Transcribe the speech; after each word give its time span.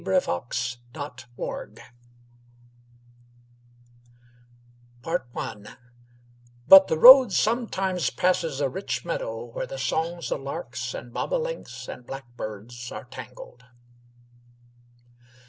Among 0.03 0.13
the 0.19 0.77
Corn 1.37 1.75
Rows 5.05 5.67
"But 6.67 6.87
the 6.87 6.97
road 6.97 7.31
sometimes 7.31 8.09
passes 8.09 8.59
a 8.61 8.67
rich 8.67 9.05
meadow, 9.05 9.43
where 9.45 9.67
the 9.67 9.77
songs 9.77 10.31
of 10.31 10.41
larks 10.41 10.95
and 10.95 11.13
bobolinks 11.13 11.87
and 11.87 12.03
blackbirds 12.03 12.91
are 12.91 13.03
tangled." 13.11 13.65